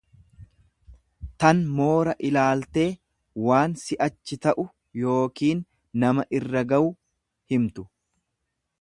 tan 1.43 1.59
moora 1.79 2.15
ilaaltee 2.29 2.87
waan 3.49 3.77
si'achi 3.83 4.41
ta'u 4.47 4.67
yookiin 5.03 5.63
nama 6.05 6.29
irra 6.39 6.67
gawu 6.75 6.91
himtu. 7.55 7.89